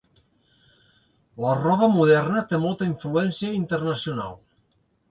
[1.45, 4.39] La roba moderna té molta influència internacional.